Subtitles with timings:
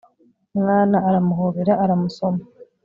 [0.59, 2.41] mwana aramuhobera aramusoma